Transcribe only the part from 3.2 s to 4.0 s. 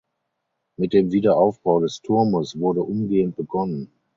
begonnen.